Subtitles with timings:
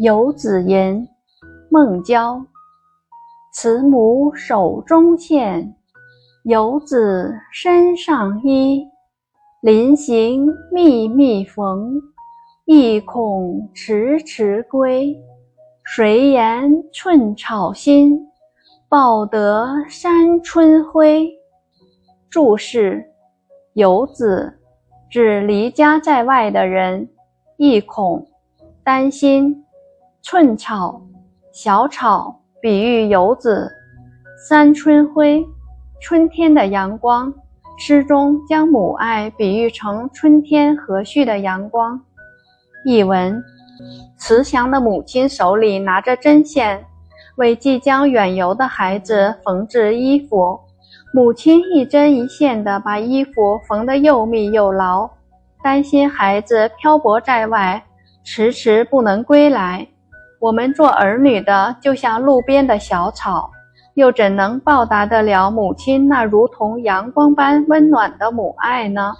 [0.00, 1.08] 游子吟，
[1.68, 2.40] 孟郊。
[3.52, 5.74] 慈母手中线，
[6.44, 8.86] 游子身上衣。
[9.60, 12.00] 临行密密缝，
[12.64, 15.20] 意恐迟迟归。
[15.82, 18.24] 谁言寸草心，
[18.88, 21.28] 报得三春晖。
[22.30, 23.04] 注释：
[23.72, 24.60] 游子
[25.10, 27.08] 指离家在外的人，
[27.56, 28.24] 意恐
[28.84, 29.64] 担心。
[30.30, 31.00] 寸草，
[31.52, 33.72] 小草，比喻游子。
[34.46, 35.42] 三春晖，
[36.02, 37.32] 春天的阳光。
[37.78, 41.98] 诗中将母爱比喻成春天和煦的阳光。
[42.84, 43.42] 译文：
[44.18, 46.84] 慈祥的母亲手里拿着针线，
[47.36, 50.60] 为即将远游的孩子缝制衣服。
[51.14, 55.08] 母亲一针一线地把衣服缝得又密又牢，
[55.64, 57.82] 担心孩子漂泊在外，
[58.22, 59.88] 迟迟不能归来。
[60.40, 63.50] 我们做儿女的，就像路边的小草，
[63.94, 69.12] 又怎能报答得了母亲那如同阳光般温暖的母爱呢？